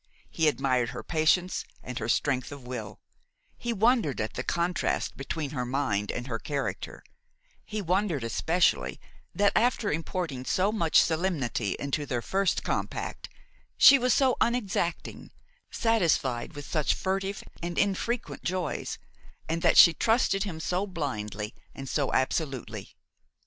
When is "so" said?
10.43-10.71, 14.11-14.37, 20.59-20.87, 21.87-22.11